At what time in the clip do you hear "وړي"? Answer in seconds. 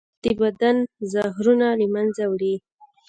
2.31-2.55